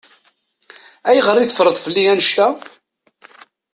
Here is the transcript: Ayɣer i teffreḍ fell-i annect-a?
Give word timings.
Ayɣer 1.09 1.37
i 1.37 1.45
teffreḍ 1.49 1.75
fell-i 1.83 2.03
annect-a? 2.11 2.47